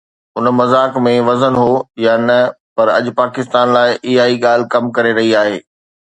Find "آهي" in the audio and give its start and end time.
5.41-5.57